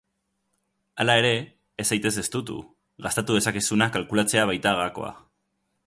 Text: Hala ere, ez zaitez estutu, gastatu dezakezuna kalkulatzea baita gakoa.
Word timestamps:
Hala 1.03 1.15
ere, 1.21 1.33
ez 1.83 1.85
zaitez 1.95 2.13
estutu, 2.23 2.57
gastatu 3.09 3.39
dezakezuna 3.39 3.89
kalkulatzea 3.99 4.49
baita 4.53 4.75
gakoa. 4.83 5.15